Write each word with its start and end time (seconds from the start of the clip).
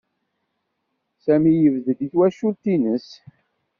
Sami 1.23 1.53
yebded 1.53 1.99
i 2.05 2.07
twacult-nnes. 2.11 3.07